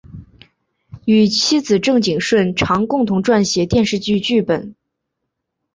[1.05, 4.73] 与妻子郑景顺常共同撰写电视剧剧本。